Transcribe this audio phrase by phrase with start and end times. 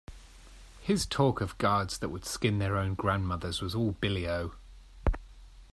[0.79, 4.55] His talk of guards that would skin their own grandmothers was all billy-o.